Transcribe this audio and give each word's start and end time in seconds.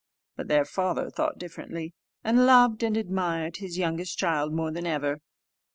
But 0.35 0.47
their 0.47 0.65
father 0.65 1.11
thought 1.11 1.37
differently: 1.37 1.93
and 2.23 2.47
loved 2.47 2.81
and 2.81 2.97
admired 2.97 3.57
his 3.57 3.77
youngest 3.77 4.17
child 4.17 4.51
more 4.51 4.71
than 4.71 4.87
ever. 4.87 5.21